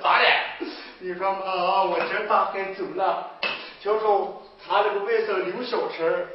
[0.00, 0.24] 咋的？
[1.00, 3.30] 你说妈，我这大概走了，
[3.80, 6.26] 就说他那个外甥刘小成，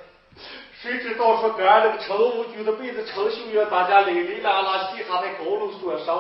[0.81, 6.15] 谁知道说跟俺那个乘务局的妹子陈秀月，大家哩哩啦啦嘻哈在高楼所上，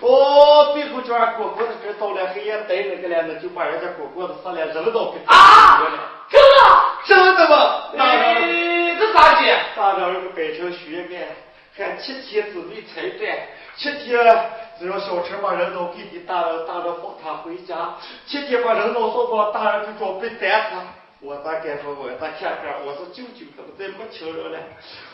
[0.00, 5.80] 哦，最后叫俺果果子这到了黑夜待那个了，那就把人家果果子杀了，扔到给啊，
[6.28, 6.58] 真的，
[7.06, 7.90] 真的吗？
[7.96, 9.46] 哎，这咋的？
[9.76, 11.14] 大人那个摆成血案，
[11.76, 13.38] 看七天之内才断，
[13.76, 20.82] 七天只要小陈把人都给你大人，大人放他回家，七天把人都送到，大人就准备斩他。
[21.20, 22.84] 我大概说我咋看看？
[22.86, 24.58] 我说舅舅怎么再没亲人了？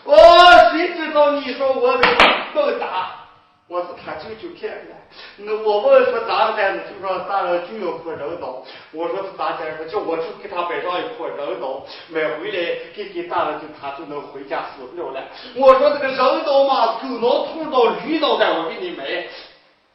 [0.04, 2.08] 哦，谁知道你说我的
[2.54, 3.21] 更大？
[3.68, 4.94] 我是他舅舅骗的。
[5.38, 6.82] 那我问说咋的呢？
[6.88, 8.62] 就说大人就要块人刀。
[8.92, 9.76] 我说是咋的？
[9.76, 15.22] 说叫我去给他买上一块人刀，买回来给给大人，就他就能回家死不了了。
[15.56, 19.04] 我说这个人刀嘛，狗脑兔刀驴脑袋，我给你买。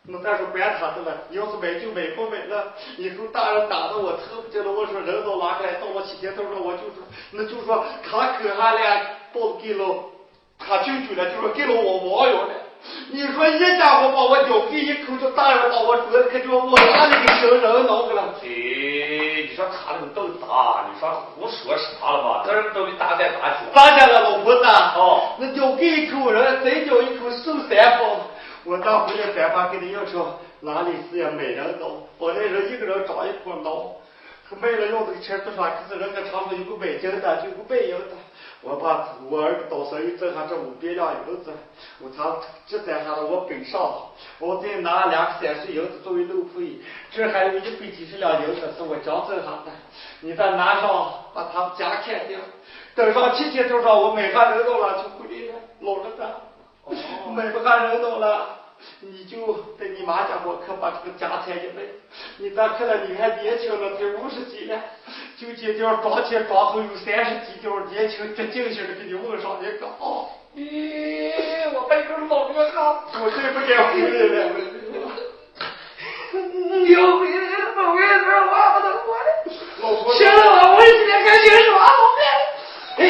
[0.09, 4.72] 那再说管他的了，你要是买就买，不买了，以后大人打的我疼不进了。
[4.72, 9.02] 我说人都拿开，到了七天头上，我就说，那就说他哥还俩
[9.34, 10.06] 报给了
[10.58, 12.54] 他舅舅了，就说给了我网友了。
[13.09, 18.34] 你说一家伙把我叼给一口，就大人把我说可就我哪里给行人脑去了？
[18.42, 18.47] 哎，
[19.50, 22.44] 你说他那个豆大，你说胡说啥了吧？
[22.45, 23.67] 这人都得大灾大凶。
[23.73, 24.64] 咋的了，老婆子？
[24.66, 28.28] 哦，那叼给一口人，再叼一口受三包。
[28.64, 31.30] 我当回来办法给他要说，哪里是呀？
[31.36, 31.88] 没人刀，
[32.19, 33.95] 本来人一个人长一捆刀，
[34.56, 35.64] 卖了要这个钱多少？
[35.64, 38.16] 可是人家常说有个买金的，有个卖银的。
[38.64, 41.52] 我把我儿子刀生意挣下这五百两银子，
[42.00, 44.09] 我他这在下了我本上，
[44.40, 46.80] 我再拿两三十银子作为路费，
[47.12, 49.72] 这还有一百几十两银子是我刚挣下的，
[50.22, 52.40] 你再拿上把他们家砍掉，
[52.96, 56.41] 等上七天多少我买下人头了就回来了，老了的。
[57.35, 58.58] 买不下人头了，
[59.02, 61.84] 你就在你妈家我可把这个家产一卖。
[62.38, 63.06] 你咋看了？
[63.08, 64.80] 你还年轻了，才五十几了，
[65.38, 70.26] 就今条装钱装后有三十几条，年轻这劲性的给你问上一个啊！
[70.56, 71.32] 咦，
[71.74, 74.36] 我被个老约哈，我再不敢回来了。
[76.32, 79.30] 你要回来了，不回来这话不能活的。
[79.82, 82.20] 老婆，行了，我今天赶紧耍老面。
[82.98, 83.02] 哎，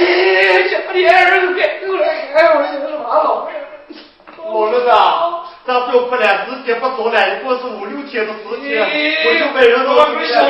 [0.70, 3.50] 这不的儿子该够了，哎，我今天耍老面。
[4.38, 4.88] 老儿子，
[5.78, 6.04] 咱不要
[7.44, 8.82] 不是五六天的时间，
[9.26, 10.42] 我就被人刀我跟小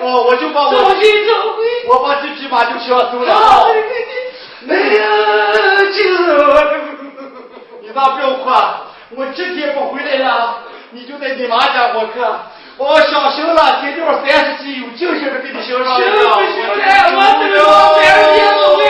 [0.00, 1.64] 我我就把我走亲走回。
[1.88, 3.34] 我把这匹马就想走了。
[3.34, 3.66] 好，
[4.68, 5.02] 哎呀，
[5.92, 6.50] 就是我。
[7.82, 8.82] 你咋不要哭啊？
[9.10, 10.58] 我今天不回来了，
[10.90, 12.24] 你就在你妈家我看。
[12.76, 15.96] 我想行了，今条三十几有精神的给你行上。
[15.96, 17.62] 行不行了？
[18.74, 18.83] 我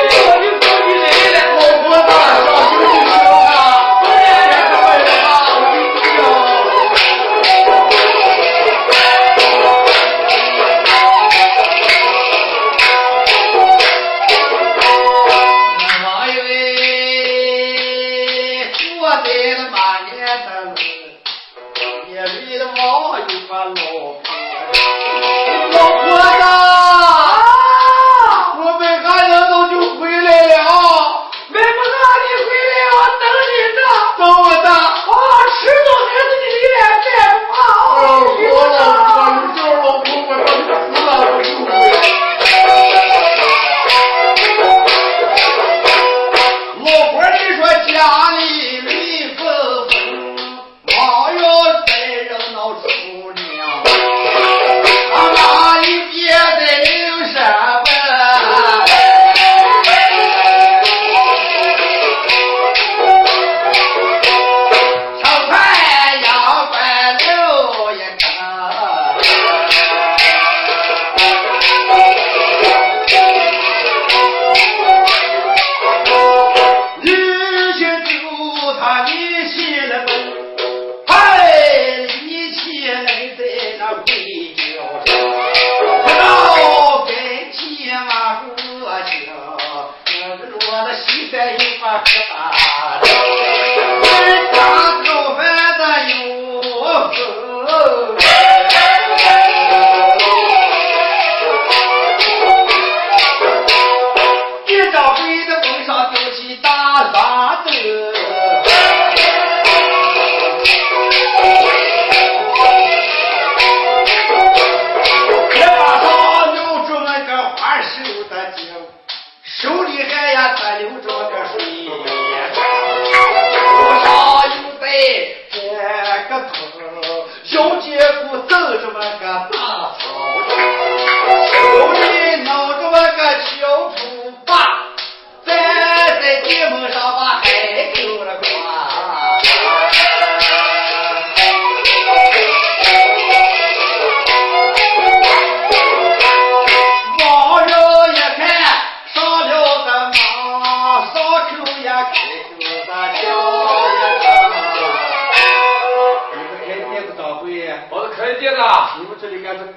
[127.94, 129.94] 也不走这么个大道，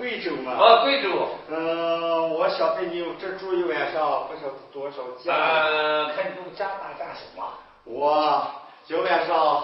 [0.08, 0.54] 贵州吗？
[0.54, 1.10] 啊，贵州，
[1.50, 5.34] 嗯，我晓得你这住一晚上，不晓得多少钱。
[5.34, 7.44] 呃，看你们加大干什么？
[7.84, 8.48] 我
[8.86, 9.64] 今晚上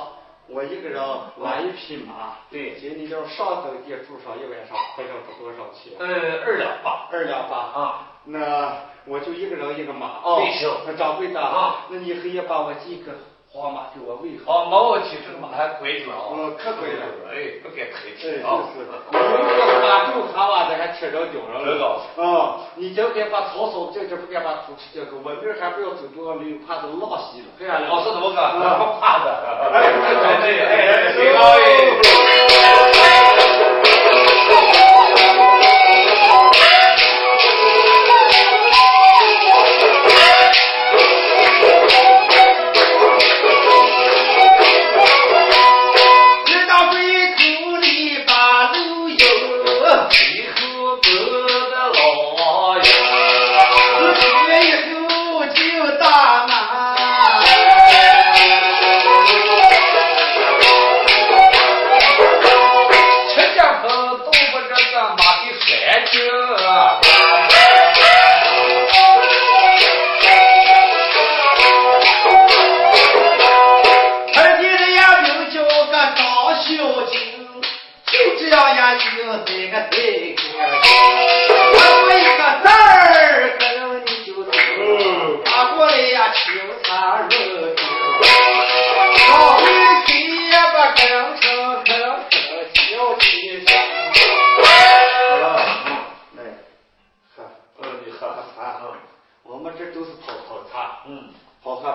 [0.50, 1.01] 我一个人
[1.40, 5.94] 拉一匹马，对今你要上等地住上一晚上，不知道多少钱？
[5.98, 7.07] 呃，二两八。
[7.10, 8.10] 二两八啊。
[8.25, 8.75] 那
[9.06, 10.19] 我就一个人一个马。
[10.24, 13.13] 哦对行那掌柜的啊，那你可以把我几个
[13.55, 14.65] 黄马给我喂好。
[14.65, 18.65] 好，毛我去，这个马还贵着呢可贵了哎，不该客哎，气是啊。
[18.73, 22.01] 是，你这卡住卡哇的还吃着顶上知道了。
[22.17, 27.47] 啊，你今天把草扫这这，不该把土吃净够，我明儿还不要走多少里，怕都拉稀了。
[27.59, 28.41] 对呀，老，是怎么个？
[28.41, 29.29] 啊不怕的。
[29.71, 33.02] 哎对对哎哎，哎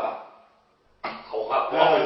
[0.01, 0.25] 吧？
[1.31, 1.99] 好喝，光会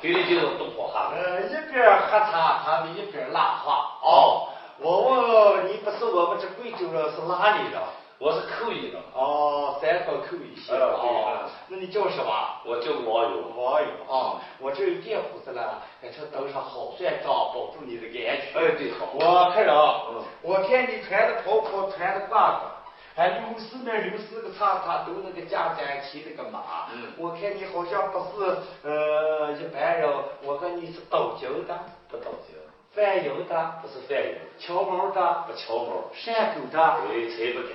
[0.00, 1.12] 给你就是东火哈。
[1.14, 3.98] 呃，一边喝茶，他们一边拉话。
[4.02, 4.48] 哦，
[4.78, 7.80] 我问你，不是我们这贵州人，是哪里人？
[8.18, 10.74] 我是口音的，哦，三河口一线。
[10.74, 12.32] 呃对哦，那你叫什么？
[12.64, 13.42] 我叫王友。
[13.56, 18.62] 王友啊，我这有电胡子了，在这登上好算账，保住你的安全。
[18.62, 19.06] 哎，对，好。
[19.14, 22.66] 我看人，嗯我看你穿的袍袍，穿的褂子，
[23.14, 26.88] 还留四面留四个叉叉，都那个架站骑那个马。
[26.92, 30.10] 嗯我看你好像不是呃一般人，
[30.42, 31.78] 我看你是斗酒的，
[32.08, 32.54] 不着急，
[32.92, 37.00] 贩油的，不是贩油，敲门的，不敲门，山狗的。
[37.08, 37.74] 对，才不该。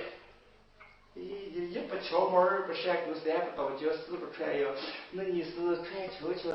[1.14, 4.68] 一一一不敲门，二不闪狗，三不倒酒，四不传药，
[5.12, 5.50] 那你是
[5.82, 6.48] 传悄悄。